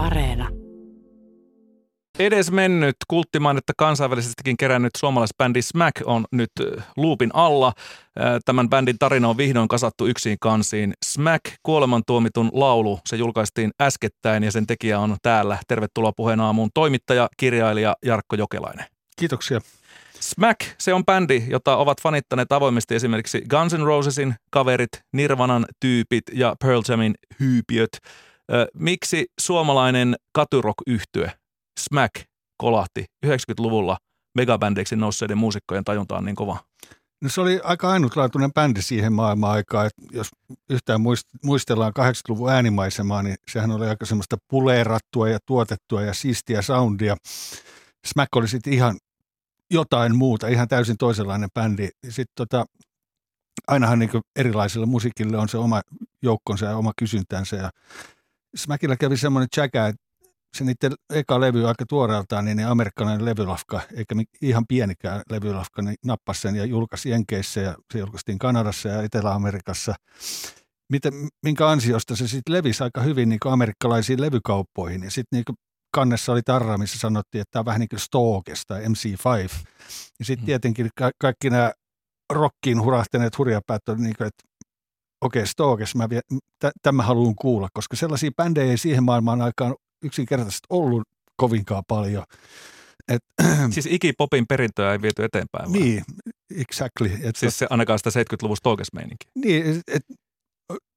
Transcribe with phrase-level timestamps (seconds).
[0.00, 0.48] Areena.
[2.18, 6.50] Edes mennyt kulttimainetta kansainvälisestikin kerännyt suomalaisbändi Smack on nyt
[6.96, 7.72] luupin alla.
[8.44, 10.94] Tämän bändin tarina on vihdoin kasattu yksin kansiin.
[11.04, 15.58] Smack, kuolemantuomitun laulu, se julkaistiin äskettäin ja sen tekijä on täällä.
[15.68, 18.86] Tervetuloa puheen aamuun toimittaja, kirjailija Jarkko Jokelainen.
[19.18, 19.60] Kiitoksia.
[20.20, 26.24] Smack, se on bändi, jota ovat fanittaneet avoimesti esimerkiksi Guns N' Rosesin kaverit, Nirvanan tyypit
[26.32, 27.90] ja Pearl Jamin hyypiöt.
[28.74, 31.32] Miksi suomalainen katurock yhtye
[31.80, 32.14] Smack
[32.56, 33.98] kolahti 90-luvulla
[34.34, 36.58] megabändeiksi nousseiden muusikkojen tajuntaan niin kova?
[37.22, 39.86] No se oli aika ainutlaatuinen bändi siihen maailman aikaan.
[39.86, 40.28] Että jos
[40.70, 41.00] yhtään
[41.44, 47.16] muistellaan 80-luvun äänimaisemaa, niin sehän oli aika semmoista puleerattua ja tuotettua ja siistiä soundia.
[48.06, 48.98] Smack oli sitten ihan
[49.70, 51.88] jotain muuta, ihan täysin toisenlainen bändi.
[52.08, 52.64] Sitten tota,
[53.68, 55.80] ainahan niin erilaisille musiikille on se oma
[56.22, 57.56] joukkonsa ja oma kysyntänsä.
[57.56, 57.70] Ja
[58.56, 60.02] Smackilla kävi semmoinen jäkä, että
[60.56, 66.40] se niiden eka levy aika tuoreeltaan, niin amerikkalainen levylafka, eikä ihan pienikään levylafka, niin nappasi
[66.40, 69.94] sen ja julkaisi Jenkeissä ja se julkaistiin Kanadassa ja Etelä-Amerikassa.
[70.92, 71.12] Miten,
[71.42, 75.02] minkä ansiosta se sitten levisi aika hyvin niin amerikkalaisiin levykauppoihin.
[75.02, 75.56] Ja sitten niin
[75.94, 79.66] kannessa oli tarra, missä sanottiin, että tämä on vähän niin kuin Stokes tai MC5.
[80.18, 80.46] Ja sitten mm.
[80.46, 81.72] tietenkin ka- kaikki nämä
[82.32, 84.49] rockiin hurahtaneet hurjapäät on niin kuin, että
[85.20, 86.20] okei, okay, Stokes, mä vie,
[86.58, 91.02] t- tämä haluan kuulla, koska sellaisia bändejä ei siihen maailmaan aikaan yksinkertaisesti ollut
[91.36, 92.24] kovinkaan paljon.
[93.08, 93.22] Et,
[93.74, 95.80] siis ikipopin perintöä ei viety eteenpäin vai?
[95.80, 96.04] Niin,
[96.56, 97.10] exactly.
[97.22, 99.26] Et siis se ainakaan sitä 70-luvun Stokes-meininki.
[99.34, 100.04] Niin, et,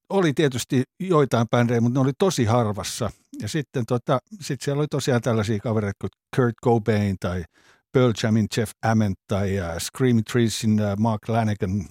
[0.10, 3.12] oli tietysti joitain bändejä, mutta ne oli tosi harvassa.
[3.42, 7.44] Ja sitten tota, sit siellä oli tosiaan tällaisia kavereita kuin Kurt Cobain tai
[7.92, 11.86] Pearl Jamin Jeff Ament tai uh, Screaming Treesin uh, Mark Lanigan,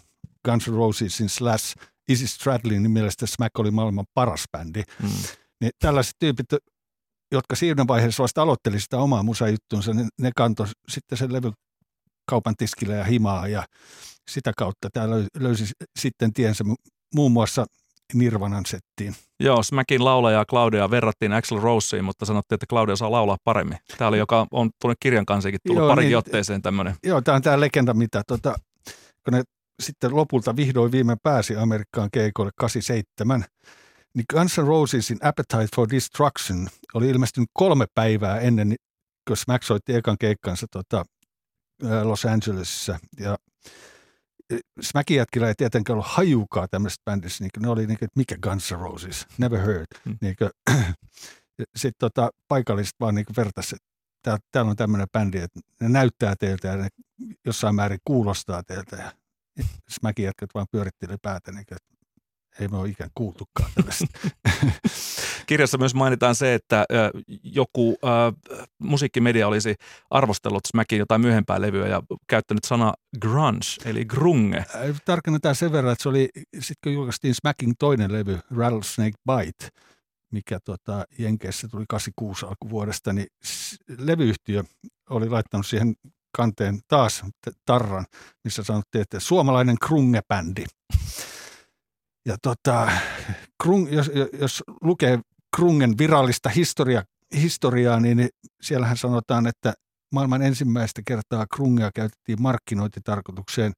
[0.45, 1.77] Guns N' Rosesin Slash,
[2.13, 4.83] Izzy Stradlin mielestä Smack oli maailman paras bändi.
[5.03, 5.09] Mm.
[5.61, 6.47] Niin tällaiset tyypit,
[7.33, 11.53] jotka siinä vaiheessa vasta aloitteli sitä omaa musajuttuunsa, ne, ne kantoi sitten sen levy
[12.31, 13.65] kaupan tiskille ja himaa ja
[14.31, 15.07] sitä kautta tämä
[15.39, 15.65] löysi
[15.99, 16.65] sitten tiensä
[17.15, 17.67] muun muassa
[18.15, 19.15] Nirvanan settiin.
[19.41, 23.79] Joo, Smackin laulaja Claudia verrattiin Axel Roseen, mutta sanottiin, että Claudia saa laulaa paremmin.
[23.99, 26.95] Tämä oli, joka on tuonne kirjan kanssa tullut joo, parikin niin, otteeseen tämmöinen.
[27.05, 28.55] Joo, tämä on tämä legenda, mitä tota,
[29.25, 29.43] kun ne
[29.83, 33.45] sitten lopulta vihdoin viime pääsi Amerikkaan keikoille 87,
[34.15, 38.75] niin Guns N' Rosesin Appetite for Destruction oli ilmestynyt kolme päivää ennen,
[39.29, 41.05] kun Smack soitti ekan keikkansa tota,
[42.03, 42.99] Los Angelesissa.
[43.21, 43.37] Ja
[44.81, 48.37] Smackin jätkillä ei tietenkään ollut hajukaa tämmöistä bändissä, niin ne oli niin kuin, että mikä
[48.43, 49.87] Guns N' Roses, never heard.
[50.05, 50.19] Hmm.
[50.21, 50.37] Niin
[51.77, 56.69] Sitten tota, paikalliset vaan niin vertaisi, että täällä on tämmöinen bändi, että ne näyttää teiltä
[56.69, 56.89] ja ne
[57.47, 58.97] jossain määrin kuulostaa teiltä.
[58.97, 59.13] Ja
[59.89, 61.77] Smackin jätkät vaan pyöritteli päätä, niin että
[62.61, 64.07] ei me ole ikään kuultukaan tällaista.
[65.47, 66.87] Kirjassa myös mainitaan se, että
[67.43, 68.11] joku äh,
[68.79, 69.75] musiikkimedia olisi
[70.11, 74.65] arvostellut Smackin jotain myöhempää levyä ja käyttänyt sana grunge, eli grunge.
[75.05, 79.69] Tarkennetaan sen verran, että se oli, sitten kun julkaistiin Smackin toinen levy, Rattlesnake Bite,
[80.33, 83.27] mikä tota, Jenkeissä tuli 86 alkuvuodesta, niin
[83.99, 84.63] levyyhtiö
[85.11, 85.95] oli laittanut siihen
[86.37, 87.23] kanteen taas
[87.67, 88.07] tarran,
[88.45, 90.65] missä sanottiin, että suomalainen krunge-bändi.
[92.27, 92.93] Ja tota,
[93.63, 94.11] krung, jos,
[94.41, 95.19] jos lukee
[95.57, 97.03] Krungen virallista historia,
[97.35, 98.29] historiaa, niin
[98.63, 99.75] siellähän sanotaan, että
[100.13, 103.73] maailman ensimmäistä kertaa Krungea käytettiin markkinointitarkoitukseen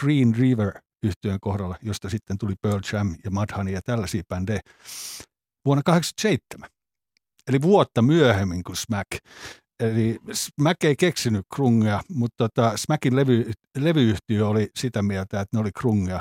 [0.00, 0.72] Green River
[1.02, 4.60] yhtyön kohdalla, josta sitten tuli Pearl Jam ja Mudhoney ja tällaisia bändejä
[5.64, 6.68] vuonna 1987.
[7.48, 9.08] Eli vuotta myöhemmin kuin Smack.
[9.80, 15.60] Eli Smack ei keksinyt Krungea, mutta tota, Smackin levy, levyyhtiö oli sitä mieltä, että ne
[15.60, 16.20] oli Krungea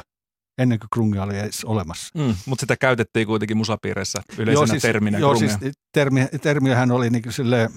[0.58, 2.20] ennen kuin krungia oli edes olemassa.
[2.20, 5.58] Mm, mutta sitä käytettiin kuitenkin musapiireissä yleisenä joo, siis, terminä Joo, krungia.
[5.58, 7.70] siis termi, termiähän oli niin kuin silleen,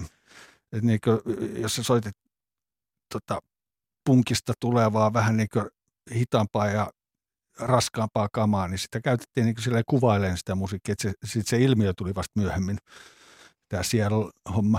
[0.72, 1.20] että niin kuin,
[1.60, 2.16] jos sä soitit
[3.12, 3.41] tota,
[4.04, 5.66] punkista tulevaa vähän niin kuin
[6.15, 6.91] hitaampaa ja
[7.59, 11.92] raskaampaa kamaa, niin sitä käytettiin niin kuin kuvailemaan sitä musiikkia, että se, sit se ilmiö
[11.97, 12.78] tuli vasta myöhemmin,
[13.68, 14.78] tämä Seattle-homma.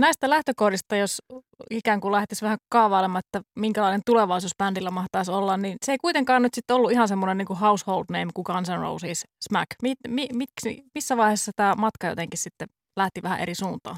[0.00, 1.22] Näistä lähtökohdista, jos
[1.70, 6.42] ikään kuin lähtisi vähän kaavailemaan, että minkälainen tulevaisuus bändillä mahtaisi olla, niin se ei kuitenkaan
[6.42, 9.66] nyt sitten ollut ihan semmoinen niin kuin household name kuin Guns N' Roses Smack.
[9.82, 13.96] Mi, mi, miksi, missä vaiheessa tämä matka jotenkin sitten lähti vähän eri suuntaan?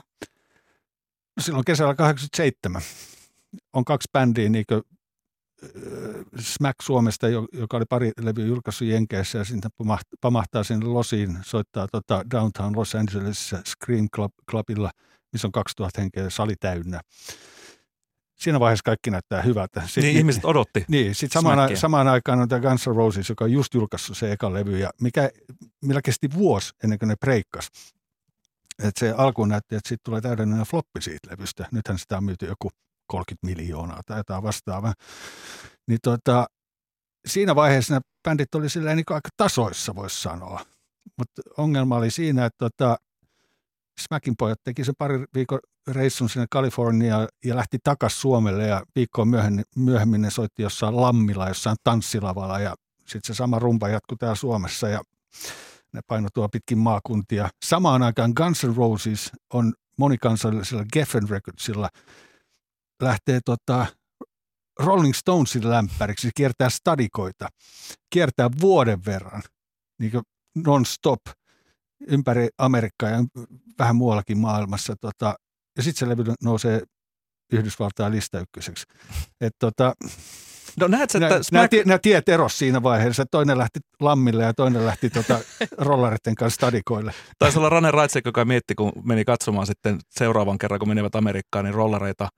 [1.37, 2.83] No silloin kesällä 87
[3.73, 4.83] on kaksi bändiä, niin kuin
[6.41, 9.71] Smack Suomesta, joka oli pari levyä julkaissut Jenkeissä ja sitten
[10.21, 14.91] pamahtaa sinne Losiin, soittaa tota Downtown Los Angelesissa Scream Club, Clubilla–
[15.33, 17.01] missä on 2000 henkeä sali täynnä.
[18.39, 19.83] Siinä vaiheessa kaikki näyttää hyvältä.
[19.87, 20.85] Sitten, niin, ihmiset odotti.
[20.89, 24.33] Niin, sitten samaan, samaan aikaan on tämä Guns N' Roses, joka on just julkaissut se
[24.33, 25.31] eka levy, ja mikä,
[25.85, 27.69] millä kesti vuosi ennen kuin ne breikkas.
[28.79, 31.69] että se alkuun näytti, että siitä tulee täydellinen floppi siitä levystä.
[31.73, 32.71] Nythän sitä on myyty joku
[33.07, 34.95] 30 miljoonaa tai jotain vastaavaa.
[35.89, 36.47] Niin tota,
[37.27, 40.61] siinä vaiheessa nämä bändit oli silleen niin aika tasoissa, voisi sanoa.
[41.19, 42.97] Mutta ongelma oli siinä, että tota,
[43.99, 45.59] Smackin pojat teki sen pari viikon
[45.91, 51.49] reissun sinne Kaliforniaan ja lähti takaisin Suomelle ja viikkoa myöhemmin, myöhemmin ne soitti jossain Lammilla,
[51.49, 55.03] jossain tanssilavalla ja sitten se sama rumpa jatkui täällä Suomessa ja
[55.93, 57.49] ne painottua pitkin maakuntia.
[57.65, 61.89] Samaan aikaan Guns N' Roses on monikansallisella Geffen Recordsilla
[63.03, 63.87] lähtee tota,
[64.79, 67.49] Rolling Stonesin lämpäriksi, kiertää stadikoita,
[68.11, 69.43] kiertää vuoden verran
[69.99, 70.13] niin
[70.67, 71.21] non-stop
[72.09, 73.19] ympäri Amerikkaa ja
[73.79, 74.97] vähän muuallakin maailmassa.
[75.01, 75.35] Tota,
[75.77, 76.83] ja sitten se levy nousee
[77.53, 78.87] Yhdysvaltain lista ykköseksi.
[79.41, 79.95] Et tota,
[80.81, 81.73] No näet että nämä, Smack...
[81.73, 83.27] nämä, nämä tiet eros siinä vaiheessa.
[83.31, 85.39] Toinen lähti lammille ja toinen lähti tota
[85.79, 87.15] rolleritten kanssa stadikoille.
[87.39, 91.65] Taisi olla Rane Raitsek, joka mietti, kun meni katsomaan sitten seuraavan kerran, kun menivät Amerikkaan,
[91.65, 92.29] niin rollereita,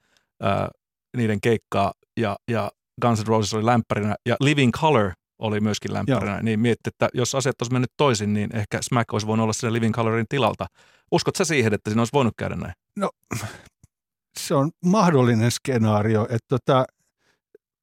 [0.42, 0.68] ää,
[1.16, 2.70] niiden keikkaa ja, ja
[3.02, 6.42] Guns N' Roses oli lämpärinä ja Living Color oli myöskin lämpärinä, Joo.
[6.42, 9.72] niin mietti, että jos asiat olisi mennyt toisin, niin ehkä Smack olisi voinut olla siinä
[9.72, 10.66] Living Colorin tilalta.
[11.12, 12.72] Uskot sä siihen, että siinä olisi voinut käydä näin?
[12.96, 13.10] No,
[14.38, 16.84] se on mahdollinen skenaario, että tota,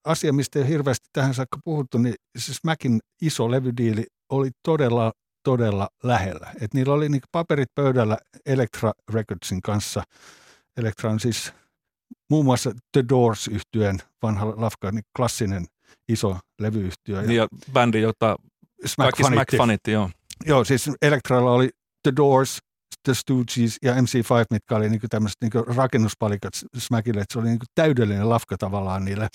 [0.05, 5.11] asia, mistä ei ole hirveästi tähän saakka puhuttu, niin se Smackin iso levydiili oli todella,
[5.43, 6.51] todella lähellä.
[6.61, 10.03] Et niillä oli niin paperit pöydällä Elektra Recordsin kanssa.
[10.77, 11.53] Elektra on siis
[12.29, 15.65] muun muassa The doors yhtyeen vanha lafka, niin klassinen
[16.09, 17.21] iso levyyhtiö.
[17.21, 18.35] Ja, ja bändi, jota
[18.85, 20.09] Smack kaikki Smack fanitti, joo.
[20.45, 21.69] Joo, siis Elektralla oli
[22.03, 22.57] The Doors,
[23.03, 27.59] The Stooges ja MC5, mitkä oli niin tämmöiset niin rakennuspalikat Smackille, että se oli niin
[27.75, 29.27] täydellinen lafka tavallaan niille.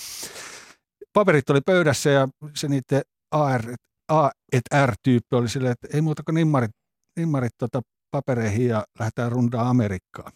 [1.12, 3.62] Paperit oli pöydässä ja se niiden AR,
[4.08, 6.70] A et R-tyyppi oli silleen, että ei muuta kuin nimmarit,
[7.16, 7.80] nimmarit tota
[8.10, 10.32] papereihin ja lähdetään rundaa Amerikkaan.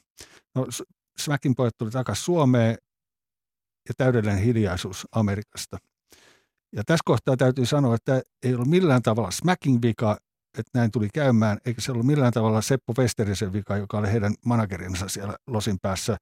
[0.55, 0.67] No,
[1.19, 2.77] Smackin pojat tuli takaisin Suomeen
[3.89, 5.79] ja täydellinen hiljaisuus Amerikasta.
[6.73, 10.17] Ja tässä kohtaa täytyy sanoa, että ei ollut millään tavalla Smacking vika,
[10.59, 14.35] että näin tuli käymään, eikä se ollut millään tavalla Seppo Westerisen vika, joka oli heidän
[14.47, 16.17] managerinsa siellä Losin päässä,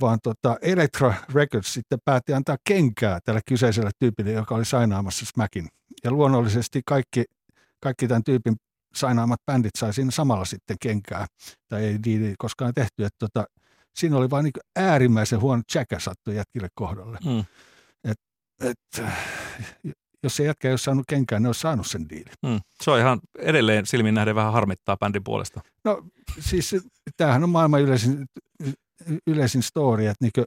[0.00, 5.68] vaan tota Electra Records sitten päätti antaa kenkää tälle kyseiselle tyypille, joka oli sainaamassa Smackin.
[6.04, 7.24] Ja luonnollisesti kaikki,
[7.80, 8.56] kaikki tämän tyypin
[8.94, 11.26] sainaamat bändit sai siinä samalla sitten kenkää,
[11.68, 13.44] tai ei diili koskaan tehty, että tota,
[13.94, 17.18] siinä oli vain niin äärimmäisen huono tsäkä sattui jätkille kohdalle.
[17.24, 17.44] Mm.
[18.04, 18.18] Et,
[18.60, 19.04] et,
[20.22, 22.32] jos se jätkä ei olisi saanut kenkään, ne olisi saanut sen diilin.
[22.46, 22.60] Mm.
[22.82, 25.60] Se on ihan edelleen silmin nähden vähän harmittaa bändin puolesta.
[25.84, 26.02] No
[26.38, 26.76] siis
[27.16, 28.26] tämähän on maailman yleisin,
[29.26, 30.44] yleisin story, että niin kuin,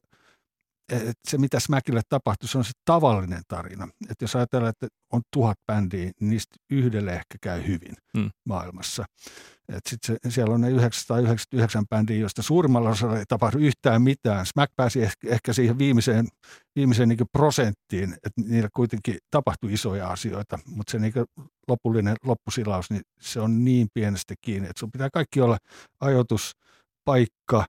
[0.91, 3.87] että se mitä Smackille tapahtui, se on se tavallinen tarina.
[4.09, 8.29] Että jos ajatellaan, että on tuhat bändiä, niin niistä yhdelle ehkä käy hyvin hmm.
[8.45, 9.05] maailmassa.
[9.69, 14.45] Et sit se, siellä on ne 999 bändiä, joista suurimmalla osalla ei tapahdu yhtään mitään.
[14.45, 16.27] Smack pääsi ehkä, ehkä siihen viimeiseen,
[16.75, 21.13] viimeiseen niin prosenttiin, että niillä kuitenkin tapahtui isoja asioita, mutta se niin
[21.67, 25.57] lopullinen loppusilaus, niin se on niin pienestä kiinni, että sun pitää kaikki olla
[25.99, 26.51] ajoitus,
[27.05, 27.65] paikka,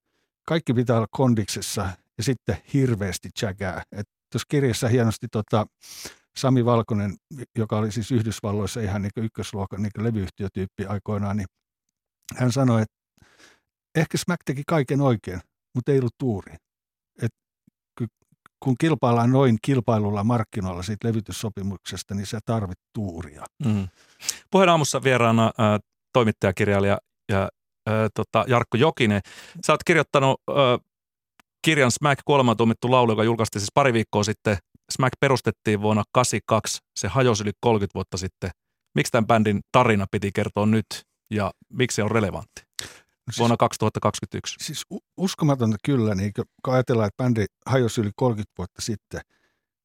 [0.46, 1.88] kaikki pitää olla kondiksessa
[2.18, 3.82] ja sitten hirveästi tsäkää.
[4.32, 5.66] tuossa kirjassa hienosti tota,
[6.36, 7.16] Sami Valkonen,
[7.58, 11.46] joka oli siis Yhdysvalloissa ihan niin ykkösluokan niin levyyhtiötyyppi aikoinaan, niin
[12.36, 12.94] hän sanoi, että
[13.94, 15.40] ehkä Smack teki kaiken oikein,
[15.74, 16.54] mutta ei ollut tuuri.
[17.22, 17.32] Et
[18.64, 23.44] kun kilpaillaan noin kilpailulla markkinoilla siitä levytyssopimuksesta, niin se tarvit tuuria.
[23.64, 23.88] Mm.
[24.50, 25.80] Puheen aamussa vieraana äh,
[26.12, 26.98] toimittajakirjailija
[27.28, 27.48] ja
[27.88, 29.20] äh, tota, Jarkko Jokinen.
[29.66, 30.54] Sä oot kirjoittanut äh,
[31.64, 34.56] kirjan Smack kuolemaan tuomittu laulu, joka julkaistiin siis pari viikkoa sitten.
[34.92, 38.50] Smack perustettiin vuonna 82, se hajosi yli 30 vuotta sitten.
[38.94, 40.86] Miksi tämän bändin tarina piti kertoa nyt
[41.30, 42.62] ja miksi se on relevantti?
[42.82, 44.56] No siis, vuonna 2021?
[44.60, 44.82] Siis
[45.16, 46.32] uskomatonta kyllä, niin
[46.64, 49.20] kun ajatellaan, että bändi hajosi yli 30 vuotta sitten,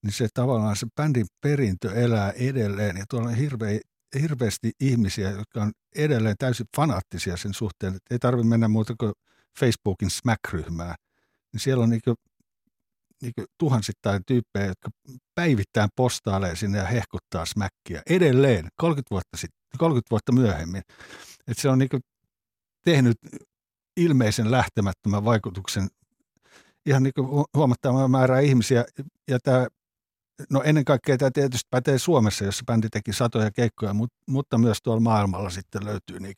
[0.03, 2.97] niin se tavallaan se bändin perintö elää edelleen.
[2.97, 3.79] Ja tuolla on hirveä,
[4.21, 9.13] hirveästi ihmisiä, jotka on edelleen täysin fanaattisia sen suhteen, että ei tarvitse mennä muuta kuin
[9.59, 10.95] Facebookin Smack-ryhmään–
[11.53, 12.15] niin siellä on niin kuin,
[13.21, 14.89] niin kuin tuhansittain tyyppejä, jotka
[15.35, 20.81] päivittäin postailee sinne ja hehkuttaa smäkkiä edelleen 30 vuotta, sitten, 30 vuotta myöhemmin.
[21.47, 21.89] Et se on niin
[22.85, 23.17] tehnyt
[23.97, 25.87] ilmeisen lähtemättömän vaikutuksen
[26.85, 27.13] ihan niin
[27.55, 28.85] huomattava määrä ihmisiä.
[29.27, 29.67] Ja tämä,
[30.49, 33.93] no ennen kaikkea tämä tietysti pätee Suomessa, jossa bändi teki satoja keikkoja,
[34.27, 36.33] mutta myös tuolla maailmalla sitten löytyy niin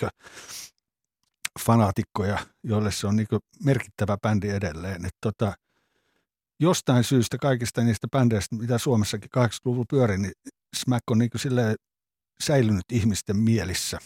[1.65, 3.27] fanaatikkoja, joille se on niin
[3.63, 5.05] merkittävä bändi edelleen.
[5.05, 5.53] Et tota,
[6.59, 10.33] jostain syystä kaikista niistä bändeistä, mitä Suomessakin 80-luvulla pyöri, niin
[10.75, 11.29] Smack on niin
[12.41, 13.99] säilynyt ihmisten mielissä.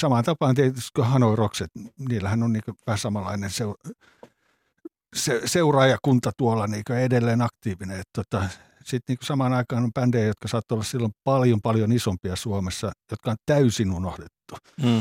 [0.00, 3.74] samaan tapaan tietysti kuin Hanoi Rockset, niillähän on niin vähän samanlainen seu,
[5.16, 8.02] se, seuraajakunta tuolla niin edelleen aktiivinen.
[8.12, 8.48] Tota,
[8.84, 13.30] Sitten niin samaan aikaan on bändejä, jotka saattavat olla silloin paljon paljon isompia Suomessa, jotka
[13.30, 14.56] on täysin unohdettu.
[14.82, 14.98] Mm.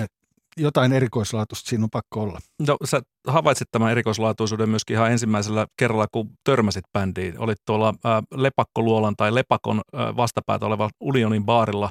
[0.00, 0.12] Et
[0.56, 2.38] jotain erikoislaatuista siinä on pakko olla.
[2.66, 7.38] No sä havaitsit tämän erikoislaatuisuuden myöskin ihan ensimmäisellä kerralla, kun törmäsit bändiin.
[7.38, 11.90] Olit tuolla äh, Lepakkoluolan tai Lepakon äh, vastapäätä oleva Unionin baarilla,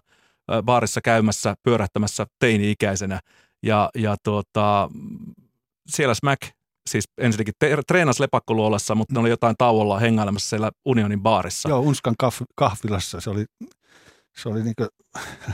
[0.52, 3.20] äh, baarissa käymässä, pyörähtämässä teini-ikäisenä.
[3.64, 4.90] Ja, ja tuota,
[5.88, 6.42] siellä Smack
[6.90, 11.70] siis ensinnäkin te- treenasi lepakkoluolassa, mutta ne oli jotain tauolla hengailemassa siellä Unionin baarissa.
[11.70, 13.22] Joo, Unskan kahv- kahvilassa.
[13.22, 13.46] Se oli
[14.38, 14.74] se oli niin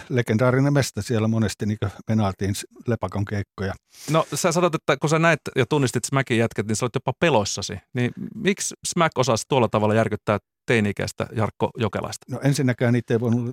[0.09, 2.53] legendaarinen mesta siellä monesti niin venaatiin
[2.87, 3.73] lepakon keikkoja.
[4.09, 7.13] No sä sanot, että kun sä näit ja tunnistit Smackin jätket, niin sä olit jopa
[7.19, 7.77] peloissasi.
[7.93, 12.25] Niin miksi Smack osasi tuolla tavalla järkyttää teini-ikäistä Jarkko Jokelaista?
[12.29, 13.51] No ensinnäkään niitä ei voinut,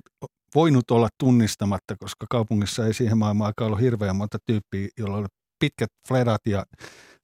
[0.55, 5.27] voinut olla tunnistamatta, koska kaupungissa ei siihen maailmaan aikaan ollut hirveän monta tyyppiä, jolla oli
[5.59, 6.65] pitkät fledat ja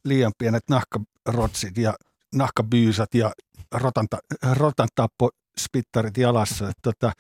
[0.06, 1.94] liian pienet nahkarotsit ja
[2.36, 3.32] nahkabyysat ja
[3.74, 4.18] rotanta,
[4.54, 6.70] rotantappo spittarit jalassa.
[6.70, 7.12] Että tota,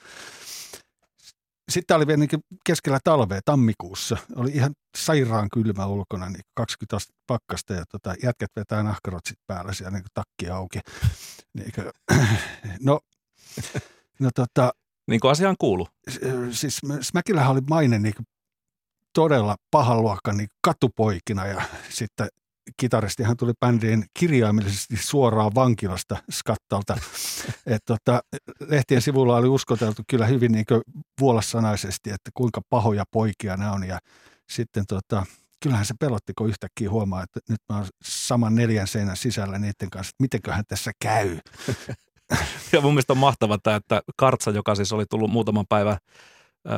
[1.69, 4.17] sitten oli vielä niin keskellä talvea tammikuussa.
[4.35, 9.73] Oli ihan sairaan kylmä ulkona, niin 20 astetta pakkasta ja tota, jätket vetää nahkarotsit päällä
[9.73, 10.79] siellä niin takki auki.
[11.53, 11.91] Niin kuin,
[12.87, 12.99] no,
[14.19, 14.73] no tota,
[15.07, 15.87] niin kuin asiaan kuuluu.
[16.51, 18.13] Siis Smäkillähän oli maine niin
[19.13, 22.27] todella pahan luokka niin katupoikina ja sitten
[22.77, 26.97] kitaristi hän tuli bändiin kirjaimellisesti suoraan vankilasta skattalta.
[27.65, 28.21] Et tota,
[28.59, 30.65] lehtien sivulla oli uskoteltu kyllä hyvin niin
[31.19, 33.87] vuolassanaisesti, että kuinka pahoja poikia nämä on.
[33.87, 33.99] Ja
[34.49, 35.25] sitten tota,
[35.63, 39.89] kyllähän se pelotti, kun yhtäkkiä huomaa, että nyt mä oon saman neljän seinän sisällä niiden
[39.89, 41.39] kanssa, että mitenköhän tässä käy.
[42.73, 45.97] ja mun mielestä on mahtavaa tämä, että Kartsa, joka siis oli tullut muutaman päivän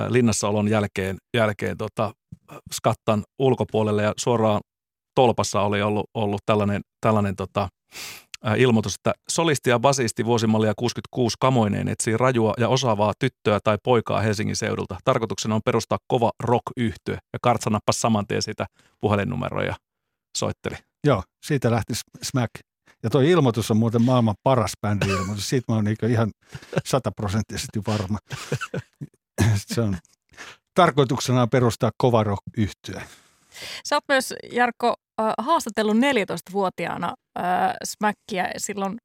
[0.09, 2.13] linnassaolon jälkeen, jälkeen tota,
[2.73, 4.61] skattan ulkopuolelle ja suoraan
[5.17, 7.67] tolpassa oli ollut, ollut tällainen, tällainen tota,
[8.57, 14.21] ilmoitus, että solisti ja basisti vuosimallia 66 kamoineen etsii rajua ja osaavaa tyttöä tai poikaa
[14.21, 14.97] Helsingin seudulta.
[15.03, 18.65] Tarkoituksena on perustaa kova rock yhtye ja Kartsa nappasi saman tien siitä
[18.99, 19.75] puhelinnumeroja
[20.37, 20.75] soitteli.
[21.03, 21.93] Joo, siitä lähti
[22.23, 22.51] Smack.
[23.03, 25.49] Ja tuo ilmoitus on muuten maailman paras bändi-ilmoitus.
[25.49, 26.31] Siitä mä oon niin ihan
[26.85, 28.17] sataprosenttisesti varma.
[29.73, 29.97] Se on
[30.73, 33.03] tarkoituksena perustaa kova rock yhtye.
[33.85, 34.93] Sä oot myös, Jarkko,
[35.37, 37.45] haastatellut 14-vuotiaana äh,
[37.83, 38.97] Smackia silloin,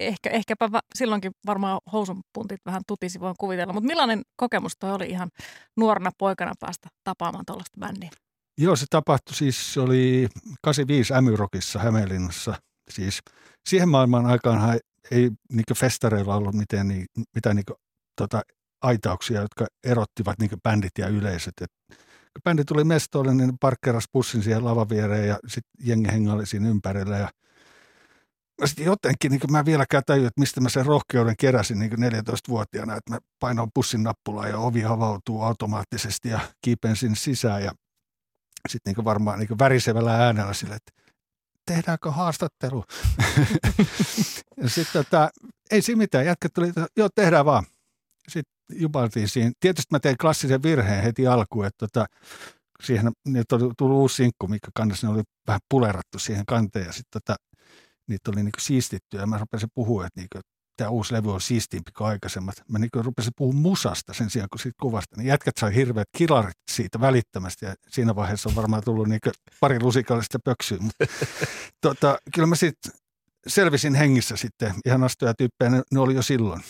[0.00, 3.72] ehkä, ehkäpä va, silloinkin varmaan housunpuntit vähän tutisi, voin kuvitella.
[3.72, 5.30] Mutta millainen kokemus toi oli ihan
[5.76, 8.10] nuorena poikana päästä tapaamaan tuollaista bändiä?
[8.58, 10.28] Joo, se tapahtui siis, se oli
[10.62, 12.54] 85 Ämyrokissa Hämeenlinnassa.
[12.90, 13.20] Siis
[13.68, 17.64] siihen maailman aikaan ei niin festareilla ollut mitään, niin, mitään niin,
[18.16, 18.42] tota,
[18.82, 21.54] aitauksia, jotka erottivat niin bändit ja yleisöt.
[21.60, 21.98] Et
[22.44, 27.18] bändi tuli mestoille, niin parkkeeras bussin siihen lavan viereen ja sitten jengi hengaili siinä ympärillä.
[27.18, 27.28] Ja
[28.64, 33.10] sitten jotenkin, niin mä vieläkään tajuin, että mistä mä sen rohkeuden keräsin niin 14-vuotiaana, että
[33.10, 37.72] mä painoin bussin nappulaa ja ovi avautuu automaattisesti ja kiipen sinne sisään ja
[38.68, 40.92] sitten niin varmaan niin värisevällä äänellä sille, että
[41.66, 42.84] tehdäänkö haastattelu?
[44.62, 45.30] ja sitten tota,
[45.70, 47.64] ei siinä mitään, jätkät tuli, joo tehdään vaan.
[48.28, 49.52] Sitten jubaltiin siinä.
[49.60, 52.06] Tietysti mä tein klassisen virheen heti alkuun, että tota,
[52.82, 56.92] siihen niitä oli tullut uusi sinkku, mikä kannassa ne oli vähän pulerattu siihen kanteen ja
[56.92, 57.36] sitten tota,
[58.08, 60.40] niitä oli niinku siistitty ja mä rupesin puhua, että niinku,
[60.76, 62.54] tämä uusi levy on siistiimpi kuin aikaisemmat.
[62.68, 65.16] Mä niinku rupesin puhumaan musasta sen sijaan kuin siitä kuvasta.
[65.16, 69.30] Niin jätkät sai hirveät kilarit siitä välittömästi ja siinä vaiheessa on varmaan tullut niinku
[69.60, 70.78] pari lusikallista pöksyä.
[70.80, 71.04] Mutta
[71.86, 72.92] tota, kyllä mä sitten
[73.46, 74.74] selvisin hengissä sitten.
[74.86, 76.62] Ihan astuja tyyppejä ne, ne oli jo silloin.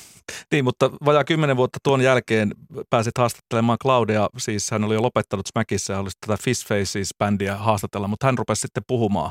[0.53, 2.55] Niin, mutta vajaa kymmenen vuotta tuon jälkeen
[2.91, 8.09] pääsit haastattelemaan Claudia, siis hän oli jo lopettanut Smackissa ja olisi tätä Fish Faces-bändiä haastatella,
[8.09, 9.31] mutta hän rupesi sitten puhumaan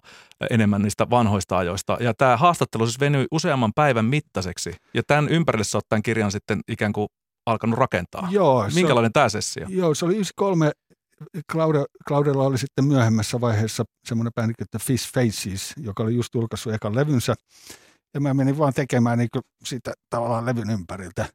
[0.50, 1.98] enemmän niistä vanhoista ajoista.
[2.00, 6.60] Ja tämä haastattelu siis venyi useamman päivän mittaiseksi, ja tämän ympärille sä tämän kirjan sitten
[6.68, 7.08] ikään kuin
[7.46, 8.28] alkanut rakentaa.
[8.32, 8.66] Joo.
[8.76, 9.66] Minkälainen tämä sessio?
[9.70, 10.72] Joo, se oli 93
[11.52, 16.74] Claude, Claudella oli sitten myöhemmässä vaiheessa semmoinen bändi että Fish Faces, joka oli just julkaissut
[16.74, 17.36] ekan levynsä.
[18.14, 19.30] Ja mä menin vaan tekemään niin
[19.66, 21.26] sitä tavallaan levyn ympäriltä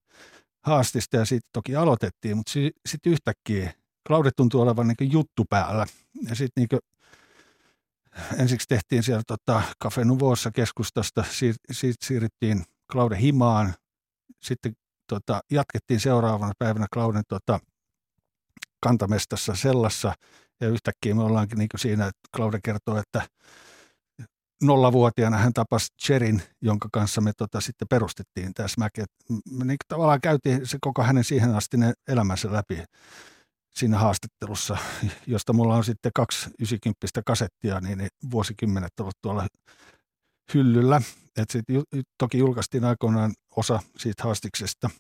[0.65, 3.73] haastista ja sitten toki aloitettiin, mutta sitten sit yhtäkkiä
[4.09, 5.87] Claude tuntui olevan niin juttu päällä.
[6.29, 6.81] Ja sitten niin
[8.39, 13.75] ensiksi tehtiin siellä tota, Cafe Nuvossa keskustasta, siir, siitä siirryttiin Claude himaan,
[14.43, 14.73] sitten
[15.09, 17.61] tota, jatkettiin seuraavana päivänä Clauden tota,
[18.81, 20.15] kantamestassa sellassa.
[20.61, 23.23] Ja yhtäkkiä me ollaankin niin kuin siinä, että Claude kertoo, että
[24.63, 28.99] nollavuotiaana hän tapasi Cherin, jonka kanssa me tota, sitten perustettiin tämä Smack.
[29.51, 31.77] Me niin tavallaan käytiin se koko hänen siihen asti
[32.09, 32.85] elämänsä läpi.
[33.75, 34.77] siinä haastattelussa,
[35.27, 39.47] josta mulla on sitten kaksi 90 kasettia, niin, vuosikymmenet ollut tuolla
[40.55, 41.03] hyllyllä.
[41.37, 41.65] Et sit,
[42.19, 44.91] toki julkaistiin aikoinaan osa siitä haastiksesta,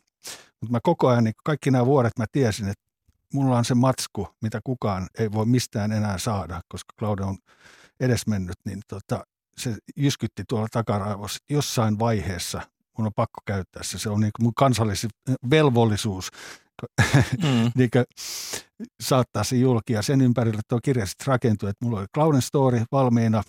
[0.60, 2.89] mutta mä koko ajan, niin kaikki nämä vuodet mä tiesin, että
[3.34, 7.38] mulla on se matsku, mitä kukaan ei voi mistään enää saada, koska Claude on
[8.00, 9.24] edesmennyt, niin tota,
[9.56, 11.44] se jyskytti tuolla takaraivossa.
[11.50, 12.60] Jossain vaiheessa
[12.98, 13.98] mun on pakko käyttää se.
[13.98, 15.06] Se on niin mun kansallis
[15.50, 16.30] velvollisuus
[17.42, 17.72] mm.
[17.76, 17.90] niin
[19.00, 19.92] saattaa se julki.
[19.92, 23.42] Ja sen ympärille tuo kirja sitten rakentui, että mulla oli Clauden story valmiina,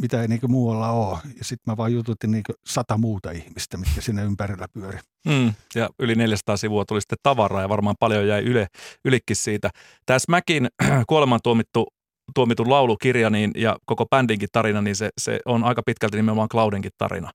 [0.00, 1.18] mitä ei niin muualla ole.
[1.38, 4.98] Ja sitten mä vaan jututin niin sata muuta ihmistä, mitkä sinne ympärillä pyöri.
[5.28, 5.52] Mm.
[5.74, 8.66] Ja yli 400 sivua tuli sitten tavaraa ja varmaan paljon jäi yle,
[9.04, 9.70] ylikin siitä.
[10.06, 10.68] Tämä Smackin
[11.08, 11.86] kuoleman tuomittu
[12.34, 16.90] tuomitun laulukirja niin, ja koko bändinkin tarina, niin se, se on aika pitkälti nimenomaan Claudenkin
[16.98, 17.30] tarina.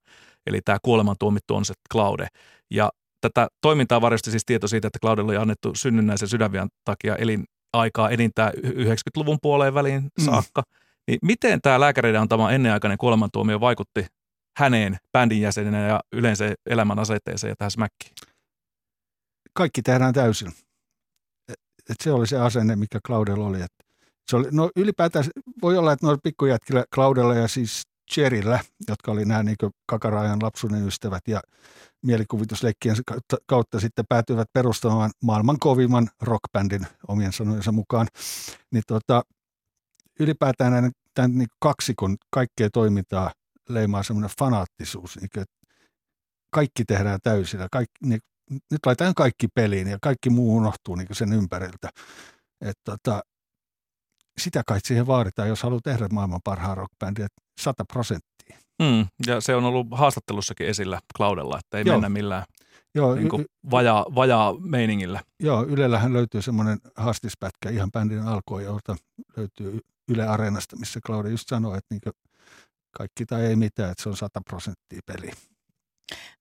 [0.48, 2.28] Eli tämä kuoleman tuomittu on se Claude.
[2.72, 2.90] Ja
[3.22, 8.54] tätä toimintaa varjosti siis tieto siitä, että Claudelle oli annettu synnynnäisen sydänvian takia elinaikaa enintään
[8.54, 10.26] 90-luvun puoleen väliin mm.
[10.26, 10.62] saakka.
[10.62, 10.87] Mm.
[11.08, 14.06] Niin miten tämä lääkäreiden antama ennenaikainen kuolemantuomio vaikutti
[14.58, 18.14] häneen bändin jäsenenä ja yleensä elämän asetteeseen ja tähän smäkkiin?
[19.54, 20.52] Kaikki tehdään täysin.
[21.90, 23.62] Et se oli se asenne, mikä Claudella oli.
[23.62, 23.74] Et
[24.32, 25.26] se oli, no ylipäätään
[25.62, 27.82] voi olla, että noilla pikkujätkillä Claudella ja siis
[28.14, 31.42] Cherillä, jotka oli nämä niin kakaraajan lapsuuden ystävät ja
[32.06, 38.08] mielikuvitusleikkien kautta, kautta sitten päätyivät perustamaan maailman kovimman rockbändin omien sanojensa mukaan,
[38.72, 39.24] niin tota,
[40.20, 43.32] ylipäätään näiden, tämän niin kaksikon kaikkea toimintaa
[43.70, 45.46] leimaa semmoinen fanaattisuus, niin kuin,
[46.50, 48.20] kaikki tehdään täysillä, kaikki, niin,
[48.52, 51.90] nyt laitetaan kaikki peliin ja kaikki muu unohtuu niin sen ympäriltä.
[52.62, 53.22] Et, tota,
[54.42, 57.28] sitä kai siihen vaaditaan, jos haluaa tehdä maailman parhaan rockbändiä,
[57.62, 58.58] 100 prosenttia.
[58.82, 61.96] Mm, ja se on ollut haastattelussakin esillä Claudella, että ei Joo.
[61.96, 62.44] mennä millään
[62.96, 65.22] Joo, niin kuin vajaa, vajaa meiningillä.
[65.40, 68.96] Joo, Ylellähän löytyy semmoinen haastispätkä ihan bändin alkoon, jolta
[69.38, 72.14] löytyy Yle Areenasta, missä Claude just sanoi, että niin
[72.98, 75.32] kaikki tai ei mitään, että se on 100 prosenttia peli.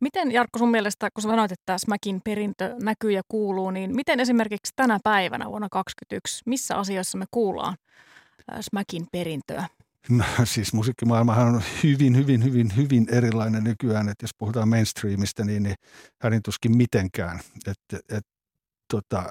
[0.01, 4.73] Miten Jarkko sun mielestä, kun sanoit, että Smäkin perintö näkyy ja kuuluu, niin miten esimerkiksi
[4.77, 7.77] tänä päivänä vuonna 2021, missä asioissa me kuullaan
[8.61, 9.69] Smäkin perintöä?
[10.09, 15.63] No, siis musiikkimaailmahan on hyvin, hyvin, hyvin, hyvin erilainen nykyään, että jos puhutaan mainstreamista, niin,
[15.63, 15.75] niin
[16.23, 17.41] hänen tuskin mitenkään.
[17.67, 18.27] Et, et,
[18.91, 19.29] tota,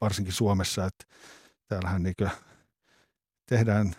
[0.00, 1.04] varsinkin Suomessa, että
[1.68, 2.14] täällähän niin
[3.52, 3.94] tehdään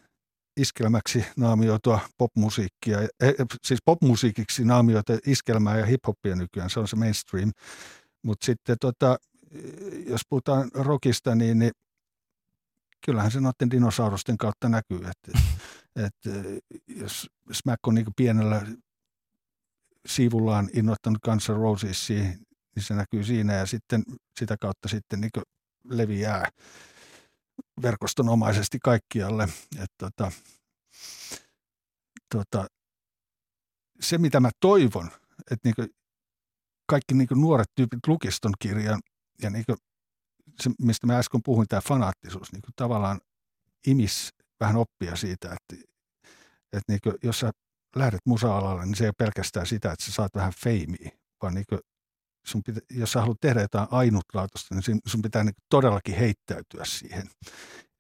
[0.58, 7.52] iskelmäksi naamioitua popmusiikkia, eh, siis popmusiikiksi naamioita iskelmää ja hiphoppia nykyään, se on se mainstream.
[8.24, 9.18] Mutta sitten tota,
[10.08, 11.72] jos puhutaan rockista, niin, niin
[13.06, 15.40] kyllähän se noiden dinosaurusten kautta näkyy, että
[15.96, 16.16] et,
[16.88, 18.62] jos Smack on niin pienellä
[20.06, 22.24] siivullaan innoittanut Guns N' Rosesia,
[22.76, 24.04] niin se näkyy siinä ja sitten
[24.40, 25.32] sitä kautta sitten niin
[25.90, 26.50] leviää
[27.82, 29.44] verkostonomaisesti kaikkialle.
[29.80, 30.32] Et tota,
[32.36, 32.68] tota,
[34.00, 35.12] se, mitä mä toivon,
[35.52, 35.90] että niin
[36.88, 39.00] kaikki niin nuoret tyypit lukiston kirjan
[39.42, 39.66] ja niin
[40.62, 43.22] se, mistä mä äsken puhuin, tämä fanaattisuus, niin tavallaan
[43.88, 45.86] imis vähän oppia siitä, että,
[46.74, 47.52] että niin jos sä
[47.96, 51.12] lähdet musa-alalle, niin se ei ole pelkästään sitä, että sä saat vähän feimiä,
[51.42, 51.66] vaan niin
[52.46, 57.30] sun pitä, jos sä haluat tehdä jotain ainutlaatuista, niin sun pitää niin todellakin heittäytyä siihen.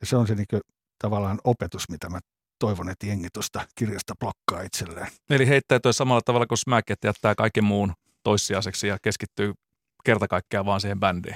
[0.01, 0.61] Ja se on se niin kuin,
[0.99, 2.19] tavallaan opetus, mitä mä
[2.59, 5.07] toivon, että jengi tuosta kirjasta blokkaa itselleen.
[5.29, 9.53] Eli heittäytyä samalla tavalla kuin Smack, että jättää kaiken muun toissijaiseksi ja keskittyy
[10.03, 11.35] kerta kaikkiaan vaan siihen bändiin.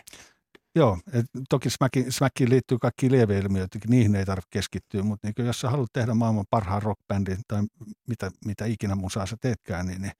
[0.75, 5.59] Joo, et toki Smackiin, Smackiin liittyy kaikki lieveilmiöitä, niihin ei tarvitse keskittyä, mutta niin jos
[5.59, 7.63] sä haluat tehdä maailman parhaan rockbändin tai
[8.07, 10.11] mitä, mitä ikinä musaa sä teetkään, niin, niin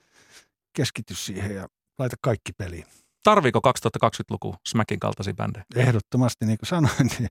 [0.74, 1.68] keskity siihen ja
[2.00, 2.86] laita kaikki peliin.
[3.24, 5.66] Tarviiko 2020-luku Smackin kaltaisia bändejä?
[5.76, 7.30] Ehdottomasti, niin kuin sanoin, niin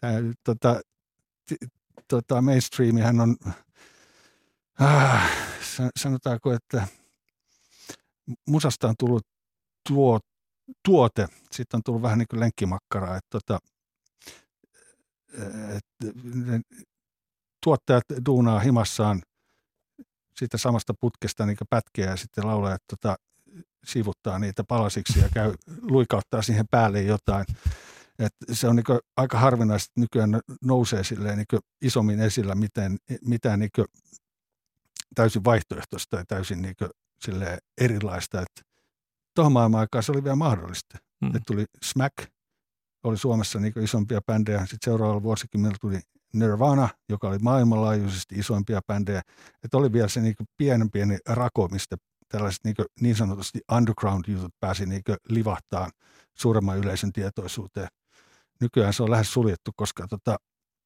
[0.00, 0.12] tämä,
[0.44, 0.80] tota,
[2.08, 3.36] tota, mainstreamihän on,
[4.82, 5.30] äh,
[5.96, 6.88] sanotaanko, että
[8.48, 9.26] musasta on tullut
[9.88, 10.20] tuo,
[10.84, 13.58] tuote, sitten on tullut vähän niin kuin lenkkimakkaraa, että tota,
[15.76, 16.14] et,
[17.64, 19.22] tuottajat duunaa himassaan
[20.36, 23.16] siitä samasta putkesta niin pätkeä ja sitten laulajat tota,
[23.86, 25.54] sivuttaa niitä palasiksi ja käy
[25.90, 27.46] luikauttaa siihen päälle jotain.
[28.18, 33.58] Et se on niin aika harvinaista, että nykyään nousee silleen niin isommin esillä miten, mitään
[33.58, 33.70] niin
[35.14, 36.74] täysin vaihtoehtoista ja täysin niin
[37.80, 38.40] erilaista.
[38.40, 38.62] Että
[39.34, 40.98] tuohon maailman aikaan se oli vielä mahdollista.
[41.20, 41.26] Mm.
[41.26, 42.14] Että tuli Smack,
[43.04, 44.60] oli Suomessa niin isompia bändejä.
[44.60, 46.00] Sitten seuraavalla vuosikymmenellä tuli
[46.32, 49.22] Nirvana, joka oli maailmanlaajuisesti isoimpia bändejä.
[49.64, 51.96] Että oli vielä se niin pienen pieni rako, mistä
[52.30, 55.90] tällaiset niin, niin sanotusti underground-jutut pääsi niin livahtaan
[56.34, 57.88] suuremman yleisön tietoisuuteen.
[58.60, 60.36] Nykyään se on lähes suljettu, koska tota,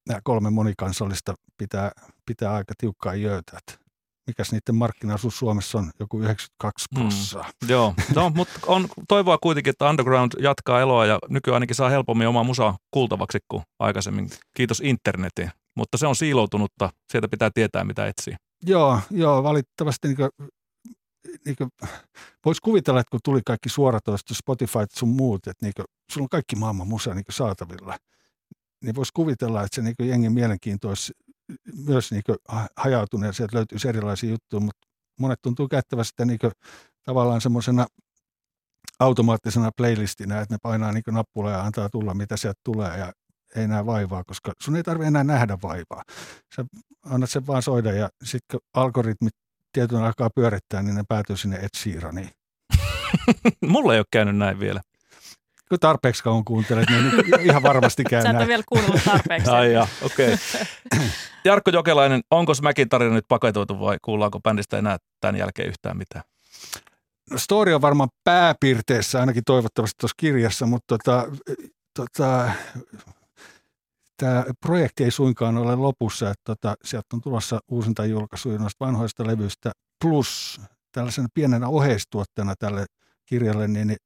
[0.09, 1.93] nämä kolme monikansallista pitää,
[2.27, 3.61] pitää aika tiukkaa jöötä.
[4.27, 5.91] Mikäs niiden markkinaosuus Suomessa on?
[6.01, 7.43] Joku 92 prossaa.
[7.43, 11.89] Mm, joo, no, mutta on toivoa kuitenkin, että underground jatkaa eloa ja nykyään ainakin saa
[11.89, 14.31] helpommin omaa musaa kuultavaksi kuin aikaisemmin.
[14.57, 15.51] Kiitos internetin.
[15.77, 18.37] Mutta se on siiloutunutta, sieltä pitää tietää mitä etsii.
[18.67, 20.29] Joo, joo valitettavasti niin
[21.45, 21.71] niin kuin,
[22.45, 26.29] voisi kuvitella, että kun tuli kaikki suoratoisto, Spotify sun muut, että niin kuin, sulla on
[26.29, 27.97] kaikki maailman musa niin saatavilla,
[28.85, 31.13] niin voisi kuvitella, että se niin kuin, jengin mielenkiinto olisi
[31.87, 32.39] myös niin kuin,
[32.77, 34.89] hajautunut ja sieltä löytyisi erilaisia juttuja, mutta
[35.21, 36.53] monet tuntuu käyttävän sitä niin kuin,
[37.05, 37.87] tavallaan semmoisena
[39.01, 43.13] automaattisena playlistinä, että ne painaa niin nappula ja antaa tulla, mitä sieltä tulee ja
[43.57, 46.03] ei näe vaivaa, koska sun ei tarvitse enää nähdä vaivaa.
[46.57, 46.65] Sä
[47.05, 49.33] annat sen vaan soida ja sitten kun algoritmit
[49.75, 52.31] tietyn aikaa pyörittää, niin ne päätyy sinne Ed Sheeraniin.
[53.67, 54.81] Mulla ei ole käynyt näin vielä.
[55.69, 59.51] Kun tarpeeksi kauan kuuntelet, niin ihan varmasti käy Sä et ole vielä kuunnellut tarpeeksi.
[59.51, 60.35] Ai ja, okei.
[60.35, 61.07] Okay.
[61.45, 66.25] Jarkko Jokelainen, onko Smäkin tarina nyt paketoitu vai kuullaanko bändistä enää tämän jälkeen yhtään mitään?
[67.31, 71.27] No story on varmaan pääpiirteessä, ainakin toivottavasti tuossa kirjassa, mutta tota,
[71.97, 72.51] tota,
[74.16, 79.27] tämä projekti ei suinkaan ole lopussa, että tota, sieltä on tulossa uusinta julkaisuja noista vanhoista
[79.27, 80.61] levyistä, plus
[80.92, 82.87] tällaisena pienenä oheistuotteena tälle
[83.27, 83.96] kirjalle, niin,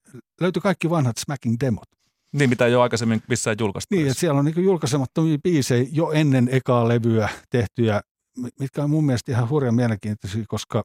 [0.41, 1.89] löytyi kaikki vanhat Smacking demot.
[2.33, 3.95] Niin, mitä ole aikaisemmin missään julkaistu.
[3.95, 8.01] Niin, että siellä on niin julkaisemattomia biisejä jo ennen ekaa levyä tehtyjä,
[8.61, 10.83] mitkä on mun mielestä ihan hurjan mielenkiintoisia, koska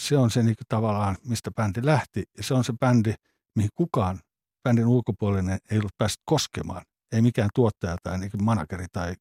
[0.00, 2.24] se on se niin tavallaan, mistä bändi lähti.
[2.36, 3.14] Ja se on se bändi,
[3.56, 4.20] mihin kukaan
[4.62, 6.82] bändin ulkopuolinen ei ollut päässyt koskemaan
[7.12, 9.14] ei mikään tuottaja tai niin manageri tai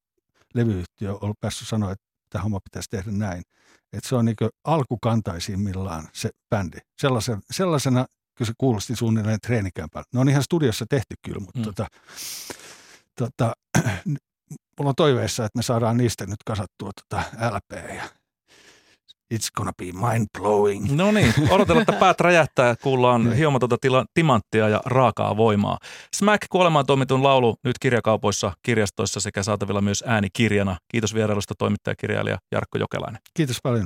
[0.54, 3.43] levyyhtiö ollut päässyt sanoa, että tämä homma pitäisi tehdä näin.
[3.93, 6.78] Että se on niin alkukantaisimmillaan se bändi.
[7.02, 10.10] Sellaisena, sellaisena kyllä se kuulosti suunnilleen treenikämpältä.
[10.13, 11.65] Ne on ihan studiossa tehty kyllä, mutta mm.
[11.65, 11.88] tota,
[13.15, 13.54] tota,
[14.78, 18.10] mulla on toiveissa, että me saadaan niistä nyt kasattua tota LP ja
[19.33, 20.95] It's gonna be mind-blowing.
[20.95, 23.35] No niin, odotellaan, että päät räjähtää, kuullaan niin.
[23.35, 25.77] hiomatonta tila, timanttia ja raakaa voimaa.
[26.15, 30.77] Smack kuolemaan toimitun laulu nyt kirjakaupoissa, kirjastoissa sekä saatavilla myös äänikirjana.
[30.91, 33.21] Kiitos vierailusta toimittajakirjailija Jarkko Jokelainen.
[33.33, 33.83] Kiitos paljon.